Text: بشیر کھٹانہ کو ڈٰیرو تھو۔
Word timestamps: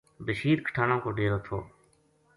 بشیر 0.25 0.57
کھٹانہ 0.65 0.95
کو 1.03 1.09
ڈٰیرو 1.15 1.39
تھو۔ 1.45 1.57